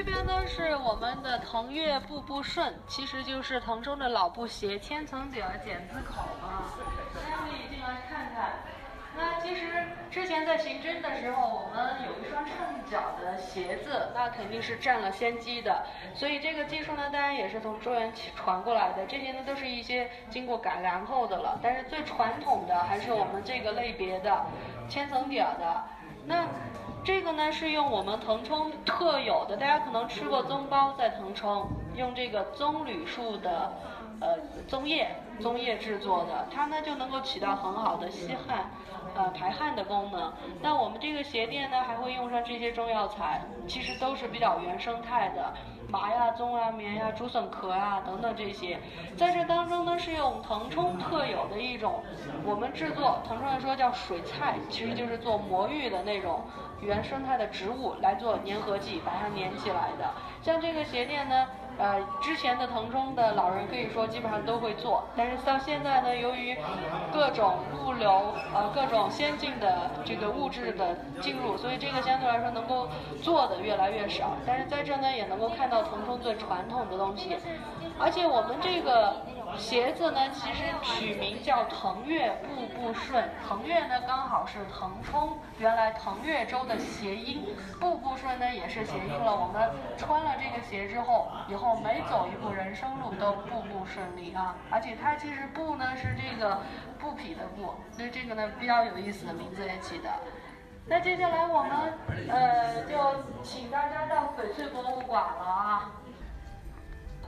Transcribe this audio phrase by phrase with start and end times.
[0.00, 6.72] 这边呢是我们的腾越步步顺，其实就是腾冲的老布鞋，千层底儿剪字口啊，
[7.14, 8.60] 大家可以进来看看。
[9.14, 9.66] 那其实
[10.10, 12.54] 之前在刑侦的时候，我们有一双衬
[12.90, 15.84] 脚的鞋子，那肯定是占了先机的。
[16.14, 19.04] 所以这个技术呢，当然也是从中原传过来的。
[19.04, 24.46] 这些呢都是一些经过改良后的了，但是最传统的还是我们这个类别的
[24.88, 25.84] 千层底儿的。
[26.24, 26.46] 那
[27.02, 31.66] 这个呢是用我们腾冲特有的，大家可能吃过棕包，在腾冲
[31.96, 33.72] 用这个棕榈树的
[34.20, 34.38] 呃
[34.68, 38.70] 棕叶棕叶制作的，它呢就能够起到很好的吸汗。
[39.12, 40.32] 呃，排汗的功能。
[40.62, 45.52] 那我们这个鞋垫呢，还会用上这些中药材，其实都是比较原生态的，
[45.88, 48.78] 麻呀、棕啊、棉呀、竹笋壳啊等等这些。
[49.16, 52.04] 在这当中呢，是用腾冲特有的一种，
[52.44, 56.44] 我们制作腾冲人说叫水菜，其实就是做魔芋的那种
[56.80, 60.08] 原生态的植物来做粘合剂，把它粘起来的。
[60.40, 61.48] 像这个鞋垫呢。
[61.78, 66.56] 呃，之前的腾冲的老人可以说基本上都会做，但是到现在呢，由于
[67.12, 72.88] 各种物流呃各种先进的这个物质的进入，所以这个相对来说能够
[73.22, 74.32] 做的越来越少。
[74.46, 77.36] 但是在这呢，也能够看到腾冲最传统的东西，
[77.98, 79.16] 而且我们这个。
[79.58, 83.28] 鞋子呢，其实取名叫腾越步步顺。
[83.48, 87.44] 腾越呢，刚好是腾冲原来腾越州的谐音。
[87.80, 89.34] 步步顺呢，也是谐音了。
[89.34, 94.54] 我们穿了这个鞋之后，以后每走一步人生路都步步顺利啊！
[94.70, 96.60] 而且它其实步呢是这个
[96.98, 100.10] 布匹的布，所以这个呢比较有意思的名字也起的。
[100.86, 101.92] 那接下来我们
[102.28, 102.96] 呃就
[103.42, 105.90] 请大家到翡翠博物馆了啊。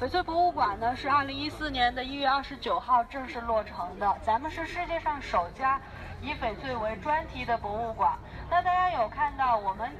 [0.00, 4.18] 翡翠博物馆呢是二零一四年的一月二十九号正式落成的。
[4.22, 5.80] 咱们是世界上首家
[6.20, 8.18] 以翡翠为专题的博物馆。
[8.50, 9.90] 那大家有看到我们？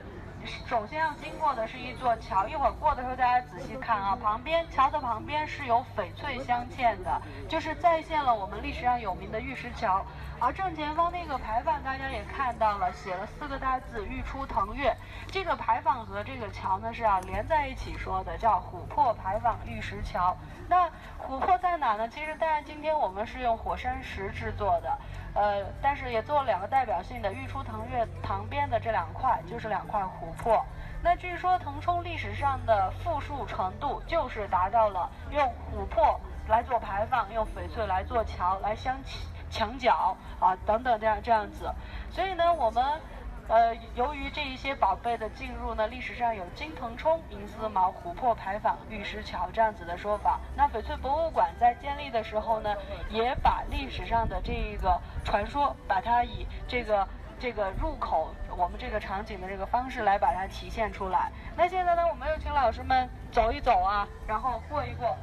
[0.67, 10.05] 首先要经过的是一座桥，一会儿过的时候大家仔细看啊，旁边桥的旁边是有翡翠镶嵌的，就是再现了我们历史上有名的玉石桥。
[10.41, 14.95] 而正前方那个牌坊大家也看到了，写了四个大字“玉出腾越”。
[15.31, 20.37] 这个牌坊和这个桥呢是要连在一起说的，叫琥珀牌坊玉石桥。
[20.69, 20.91] 那
[21.29, 22.09] 琥珀在哪呢？
[22.09, 24.99] 其实当然今天我们是用火山石制作的。
[25.35, 30.65] 呃，但是也做了两个代表性的玉出腾越旁边的这两块，就是两块琥珀。
[31.03, 38.97] 那据说腾冲历史上的富庶程度，就是达到了用琥珀来做牌坊，用翡翠来做桥，来镶
[39.51, 41.69] 墙角啊等等这样这样子。
[42.11, 42.83] 所以呢，我们。
[43.47, 50.41] 呃，由于这一些宝贝的进入呢，历史上有金腾冲、银丝毛、琥珀牌坊、玉石桥这样子的说法。
[50.57, 52.75] 那翡翠博物馆在建立的时候呢，
[53.11, 57.07] 也把历史上的这个传说，把它以这个
[57.39, 61.31] 这个入口我们这个场景的这个方式来把它体现出来。
[61.55, 65.15] 那现在呢，我们又请老师们走一走啊，然后过一过。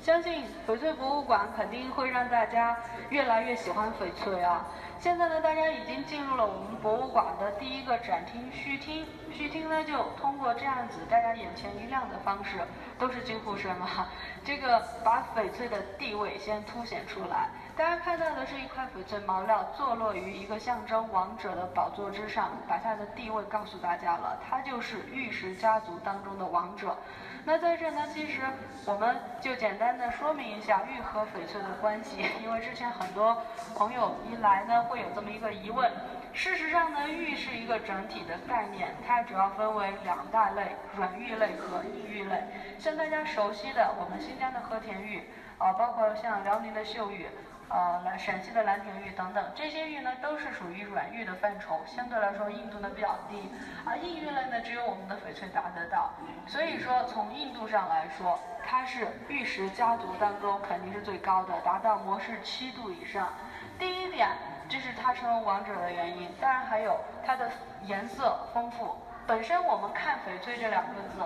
[0.00, 2.76] 相信翡翠博物馆肯定会让大家
[3.10, 4.66] 越来越喜欢翡翠啊。
[5.00, 9.06] 现在呢，大家已经进入了我们博物馆的第一个展厅序厅。
[9.32, 12.58] 序厅呢，就通过这样子大家眼前一亮的方式，
[12.98, 14.08] 都是惊呼声啊！
[14.44, 17.48] 这个把翡翠的地位先凸显出来。
[17.78, 26.96] 大家看到的是一块翡翠毛料坐落于一个象征王者的宝座之上，把它的地位告诉大家了，它就是玉石家族当中的王者。
[27.44, 28.42] 那在这呢，其实
[28.84, 33.40] 我们就简单的说明一下玉和翡翠的关系，因为之前很多
[33.76, 35.88] 朋友一来呢，会有这么一个疑问。
[36.32, 42.42] 事实上呢，玉是一个整体的概念，它主要分为两大类：软玉类和硬玉类。
[42.76, 45.22] 像大家熟悉的我们新疆的和田玉，
[45.58, 47.28] 啊，包括像辽宁的秀玉。
[47.70, 53.52] 呃，来陕西的蓝田玉等等，这些玉呢都是属于软玉的范畴，相对来说硬度呢比较低，
[53.84, 56.10] 而硬玉类呢只有我们的翡翠达得到，
[56.46, 63.28] 所以说从硬度上来说，它是玉石家族当中肯定是最高的，达到模式七度以上。
[63.78, 64.28] 第一点，
[64.68, 67.50] 这是它成为王者的原因，当然还有它的
[67.82, 68.96] 颜色丰富。
[69.26, 71.22] 本身我们看翡翠这两个字。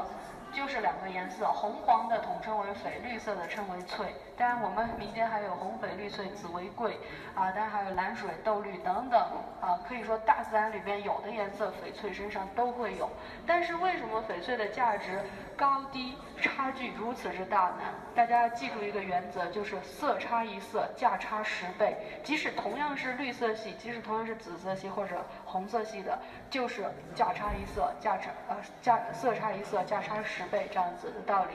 [0.53, 4.15] 就是两个颜色，红黄的统称为翡，绿色的称为翠。
[4.37, 6.99] 当然，我们民间还有红翡绿翠紫为贵
[7.35, 9.21] 啊，当然还有蓝水豆绿等等
[9.61, 13.09] 啊，可以说大自然里边有的颜色，翡翠身上都会有。
[13.47, 15.21] 但是为什么翡翠的价值
[15.57, 17.83] 高低差距如此之大呢？
[18.15, 21.97] 大家要记住一个原则，就是色差一色，价差十倍。
[22.25, 26.17] 即使同样是绿色系，即使同样是紫色系或者红色系的，
[26.49, 26.85] 就是
[27.17, 30.45] 价差一色，价差呃价色差一色，价差十。
[30.53, 31.53] 倍这样子的道理，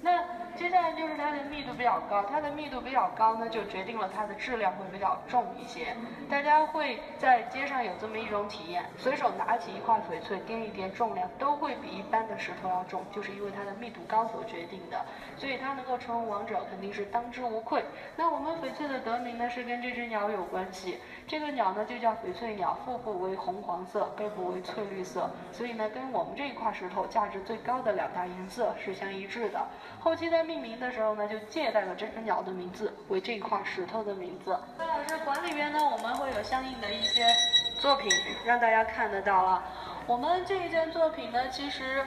[0.00, 0.18] 那
[0.56, 5.94] 接下来就是它的密度比较高，它的密度比较高呢，就决定了它的质量会比较重一些。
[6.28, 15.04] 大家会在街上有这么一种体验，随手拿起一块翡翠，掂一掂重量，都会比一般的石头要重，就是因为它的密度高所决定的。
[15.36, 17.84] 所以它能够成为王者，肯定是当之无愧。
[18.16, 20.98] 那我们翡翠的得名呢，是跟这只鸟有关系。
[21.26, 29.60] 这个鸟呢就叫翡翠鸟，腹部为红黄色，背部为翠绿色，所以呢跟我们这一块石头价值最高的两大颜色是相一致的。
[29.98, 34.58] 后期在命名的时候呢，就借代了这只鸟的名字为这一块石头的名字。
[34.76, 37.24] 那老师馆里边呢，我们会有相应的一些
[37.80, 38.10] 作品
[38.44, 39.62] 让大家看得到啊。
[40.06, 42.04] 我们这一件作品呢，其实，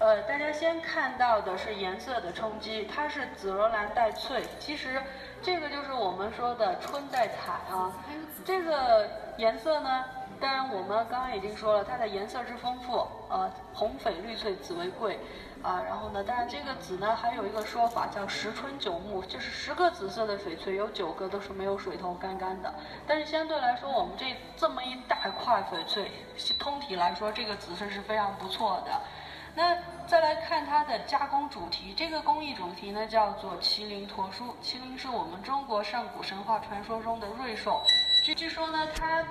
[0.00, 4.98] 呃，大家先看到的是颜色的冲击，它是紫罗兰带翠，其实
[5.42, 7.92] 这个就是我们说的春带彩啊。
[8.42, 9.06] 这个
[9.36, 10.02] 颜色呢？
[10.40, 15.20] 当然，我们刚刚已经说了，它的颜色之丰富，呃，红翡绿翠紫为贵，
[15.62, 22.72] 啊，然后呢，当然这个紫呢还有一个说法叫十春九木，就是十个紫色的翡翠有九个都是没有水头干干的。
[23.06, 26.10] 但是相对来说，我们这这么一大块翡翠，
[26.58, 28.98] 通体来说这个紫色是非常不错的。
[29.54, 29.76] 那
[30.06, 37.82] 再来看它的加工主题，这个工艺主题呢叫做麒麟驼书，麒麟是我们中国上古神话传说中的瑞兽，
[38.24, 39.24] 据据说呢他。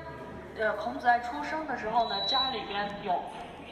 [0.57, 3.23] 呃，孔子在出生的时候呢，家里边有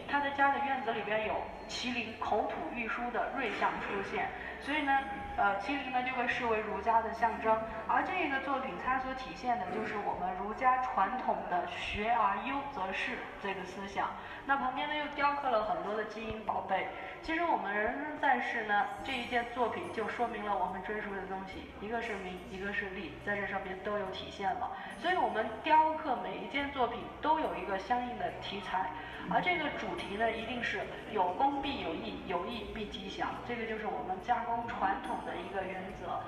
[0.10, 1.34] 他的家的院子里边有
[1.68, 4.30] 麒麟口吐玉书的瑞相出现，
[4.62, 5.00] 所以呢，
[5.38, 7.58] 呃，麒麟呢就被视为儒家的象征。
[7.88, 14.10] 而这个作品它所体现的就是我们儒家传统的“学而优则仕”这个思想。
[14.46, 16.88] 那旁边呢又雕刻了很多的金银宝贝。
[17.22, 24.72] 其实我们人生在世呢，这一件作品就说明了我们追逐的东西，一个是名，一个是利，在这上面都有体现了。
[24.98, 28.90] 所以我们雕刻每一件作品都有一个相应的题材，
[29.30, 30.80] 而这个主题呢，一定是
[31.12, 36.20] 有功必有义，有义必吉祥，这个就是我们加工传统的一个原则。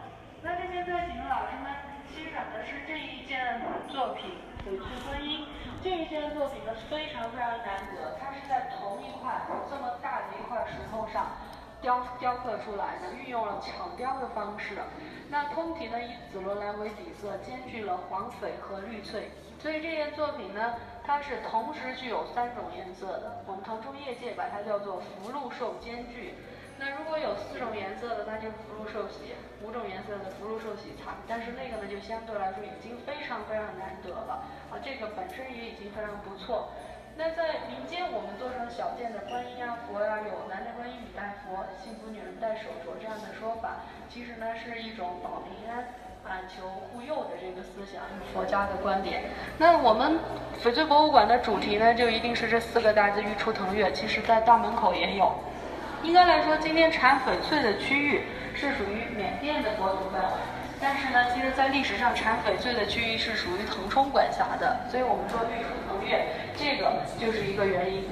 [0.42, 1.72] 那这边在请老师们
[2.08, 4.32] 欣赏的是这一件作品
[4.68, 5.42] 《翡翠观音》。
[5.82, 11.28] 这一件作品呢非常非常难得，它是在同一块这么大的一块石头上
[11.82, 14.78] 雕雕刻出来的，运用了巧雕的方式。
[15.30, 20.74] 那通体呢以紫罗兰为底色，兼具了黄翡和绿翠，所以这件作品呢
[21.10, 23.42] 它是同时具有三种颜色的。
[23.48, 26.36] 我们腾冲业界把它叫做福禄寿兼具。
[26.78, 29.34] 那如果有四种颜色的，那就福禄寿喜；
[29.66, 31.10] 五种颜色的福禄寿喜财。
[31.28, 34.46] 但是那个呢就相对来说已经非常非常难得了。
[34.70, 36.70] 啊，这个本身也已经非常不错。
[37.18, 43.82] 那在民间，我们做成小件的观音啊、佛呀，有男的观音、女戴佛、幸福女人戴手镯这样的说法，
[44.14, 45.90] 其实呢是一种保平安、
[46.24, 48.02] 反求护佑的这个思想，
[48.34, 49.24] 佛家的观点。
[49.58, 50.20] 那我们
[50.64, 53.92] 翡翠博物馆的主题呢，就一定是这四个大字“玉出腾跃”。
[53.94, 55.34] 其实，在大门口也有。
[56.04, 58.22] 应该来说，今天产翡翠的区域
[58.54, 60.30] 是属于缅甸的国土范围。
[60.82, 66.26] 但是呢，其实，在历史上产翡翠的区域是属于腾冲管辖的，所以我们说玉出腾越，
[66.56, 68.04] 这个就是一个原因。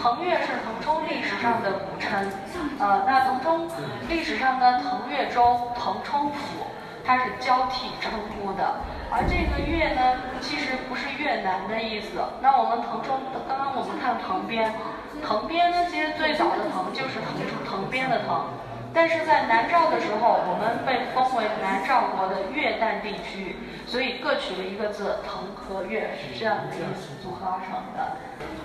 [0.00, 2.30] 腾越是腾冲历史上的古称，
[2.78, 3.68] 呃，那腾冲
[4.08, 6.66] 历史上呢，腾越州、腾冲府，
[7.04, 8.76] 它是交替称呼的。
[9.10, 12.22] 而这个越呢，其实不是越南的意思。
[12.40, 13.18] 那我们腾冲，
[13.48, 14.72] 刚刚我们看旁边，
[15.22, 17.34] 藤边呢，其实最早的藤就是腾
[17.68, 18.46] 腾边的腾。
[18.94, 23.56] 但是在南诏的时候，我们被封为南诏国的越旦地区，
[23.86, 28.16] 所以各取了一个字“腾”和“越”是这样的意思组合而成的。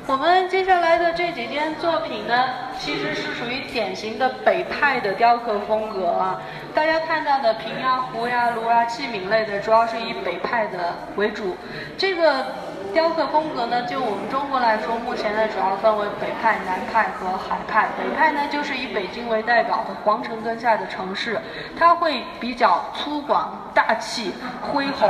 [0.07, 6.41] 我们接下来的这几件作品呢，其实是属于典型的北派的雕刻风格啊。
[6.73, 11.55] 大家看到的瓶呀、壶呀、炉啊、器皿类的，主要是以北派的为主。
[11.97, 12.45] 这个。
[12.93, 17.87] 雕刻风格呢，就我们中国来说，目前呢主要分为北派、南派和海派。
[17.97, 21.41] 北派呢就是以北京为代表的皇城根下的城市，
[21.75, 24.31] 它会比较粗犷、大气、
[24.61, 25.09] 恢宏。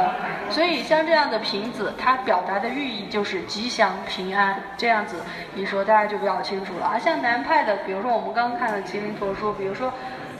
[0.49, 4.55] 所以像这样的瓶子，它表达的寓意就是吉祥平安。
[4.77, 5.17] 这样子
[5.53, 6.89] 一说，大家就比较清楚了。
[6.93, 9.91] 而像南派的，比如说我们刚刚看的麒麟佛书，比如说。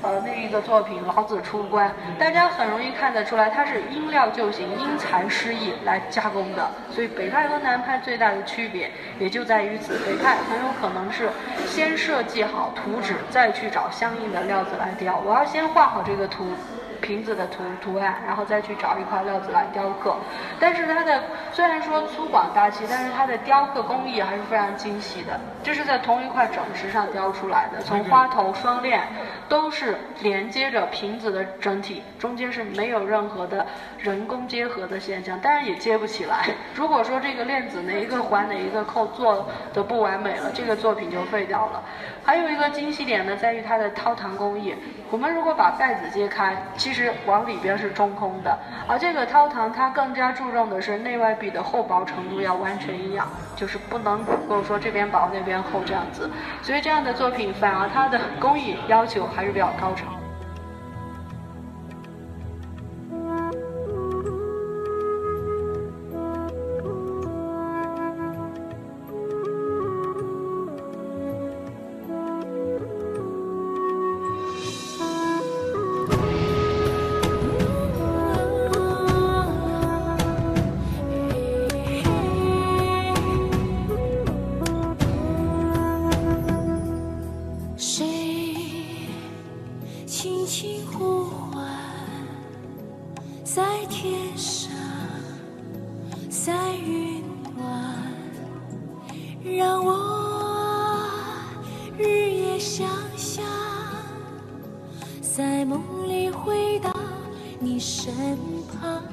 [0.03, 6.69] 呃，那一个作品《老子出关》，大家很容易看得出来，它是因料就行、因材施艺来加工的。
[6.91, 9.97] 所以北派和南派最大的区别也就在于此。
[10.05, 11.29] 北派很有可能是
[11.65, 15.21] 先设计好图纸，再去找相应的料子来雕。
[15.25, 16.47] 我要先画好这个图，
[17.03, 20.15] 瓶子的图图案，然后再去找一块料子来雕刻。
[20.57, 25.37] 但是它的虽然说粗犷大气，但是它的雕刻工艺还是非常精细的。
[25.61, 29.01] 这是在同一块整石上雕出来的，从花头、双链
[29.49, 33.65] 都是连接着瓶子的整体，中间是没有任何的
[33.97, 36.47] 人工结合的现象，当然也接不起来。
[36.73, 41.83] 如果说这个链子哪一个环哪一个扣做的不完美了，这个作品就废掉了。
[42.25, 44.73] 还有一个精细点呢，在于它的掏膛工艺。
[45.09, 48.57] 我们如果把盖子揭开，其实实往里边是中空的，
[48.87, 56.29] 而这个掏堂它更加注重的是内外壁的厚薄程度要完全一样，就是不能够说这边薄那边厚这样子。
[56.61, 60.22] 所以这样的作品反而它的工艺要求还是比较高超。
[105.35, 106.93] 在梦里回到
[107.59, 108.13] 你身
[108.69, 109.03] 旁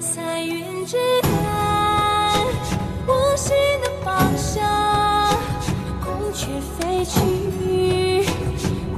[0.00, 2.46] 彩云之南
[3.06, 4.66] 我心的方向
[6.00, 6.46] 孔雀
[6.78, 7.20] 飞去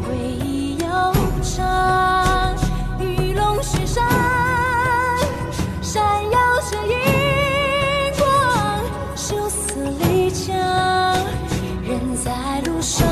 [0.01, 0.87] 回忆悠
[1.43, 2.55] 长
[3.01, 4.07] 玉龙雪山
[5.83, 10.57] 闪耀着银光秀色丽江
[11.83, 13.05] 人在路上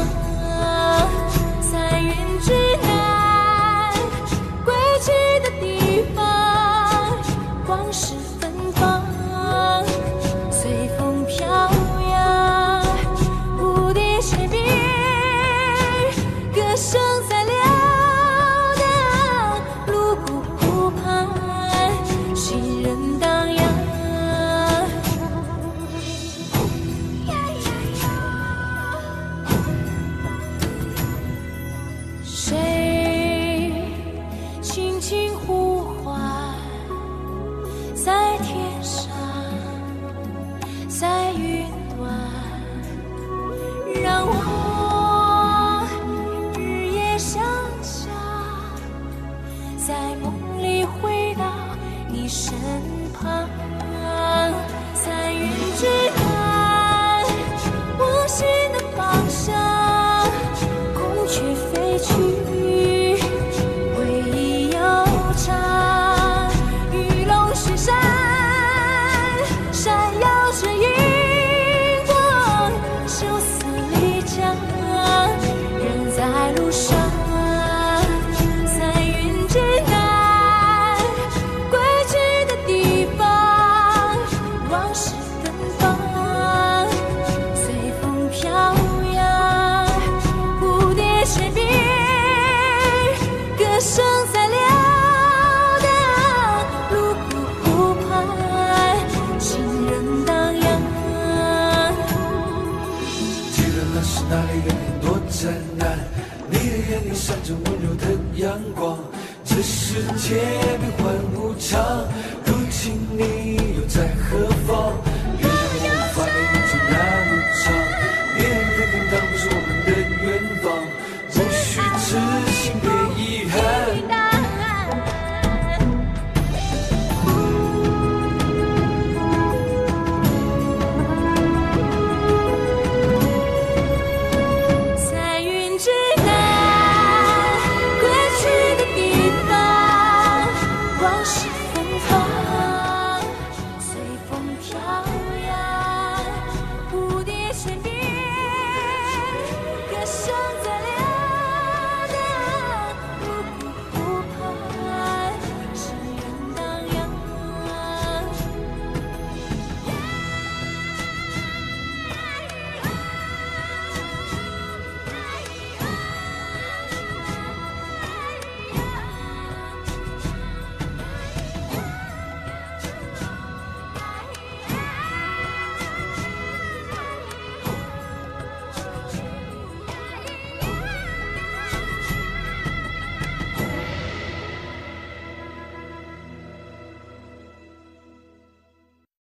[109.44, 110.36] 这世界
[110.78, 112.04] 变幻无常，
[112.44, 115.07] 如今你又在何方？